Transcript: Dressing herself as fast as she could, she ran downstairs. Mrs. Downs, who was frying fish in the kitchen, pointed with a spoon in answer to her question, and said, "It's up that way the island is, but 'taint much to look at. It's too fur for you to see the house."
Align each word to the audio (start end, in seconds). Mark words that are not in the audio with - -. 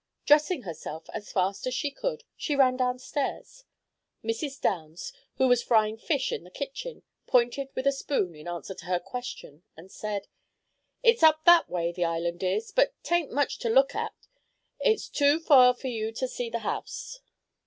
Dressing 0.25 0.63
herself 0.63 1.11
as 1.13 1.31
fast 1.31 1.67
as 1.67 1.75
she 1.75 1.91
could, 1.91 2.23
she 2.35 2.55
ran 2.55 2.75
downstairs. 2.75 3.65
Mrs. 4.23 4.59
Downs, 4.59 5.13
who 5.35 5.47
was 5.47 5.61
frying 5.61 5.95
fish 5.95 6.31
in 6.31 6.43
the 6.43 6.49
kitchen, 6.49 7.03
pointed 7.27 7.69
with 7.75 7.85
a 7.85 7.91
spoon 7.91 8.33
in 8.35 8.47
answer 8.47 8.73
to 8.73 8.85
her 8.85 8.99
question, 8.99 9.61
and 9.77 9.91
said, 9.91 10.27
"It's 11.03 11.21
up 11.21 11.45
that 11.45 11.69
way 11.69 11.91
the 11.91 12.05
island 12.05 12.41
is, 12.41 12.71
but 12.71 12.95
'taint 13.03 13.31
much 13.31 13.59
to 13.59 13.69
look 13.69 13.93
at. 13.93 14.15
It's 14.79 15.07
too 15.07 15.39
fur 15.39 15.71
for 15.75 15.89
you 15.89 16.11
to 16.13 16.27
see 16.27 16.49
the 16.49 16.59
house." 16.65 17.19